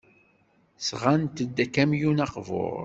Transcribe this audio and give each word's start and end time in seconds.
Sɣant-d 0.87 1.57
akamyun 1.65 2.23
aqbur. 2.25 2.77